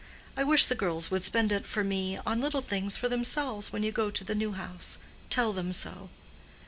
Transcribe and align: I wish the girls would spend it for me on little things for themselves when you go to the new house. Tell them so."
I 0.35 0.43
wish 0.43 0.65
the 0.65 0.73
girls 0.73 1.11
would 1.11 1.21
spend 1.21 1.51
it 1.51 1.63
for 1.63 1.83
me 1.83 2.17
on 2.25 2.41
little 2.41 2.63
things 2.63 2.97
for 2.97 3.07
themselves 3.07 3.71
when 3.71 3.83
you 3.83 3.91
go 3.91 4.09
to 4.09 4.23
the 4.23 4.33
new 4.33 4.53
house. 4.53 4.97
Tell 5.29 5.53
them 5.53 5.73
so." 5.73 6.09